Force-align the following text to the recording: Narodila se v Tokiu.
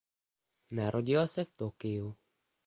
Narodila 0.71 1.27
se 1.27 1.45
v 1.45 1.51
Tokiu. 1.57 2.15